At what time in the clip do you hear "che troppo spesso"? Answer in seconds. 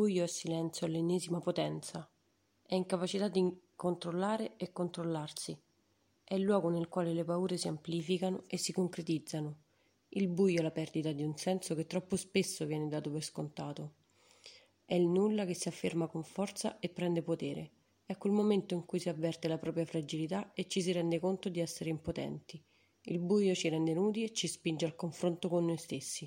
11.74-12.64